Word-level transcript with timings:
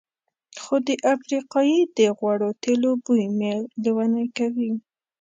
خو 0.61 0.75
د 0.87 0.89
افریقایي 1.13 1.79
د 1.97 1.99
غوړو 2.17 2.49
تېلو 2.63 2.91
بوی 3.03 3.25
مې 3.37 3.53
لېونی 3.83 4.25
کوي. 4.37 4.71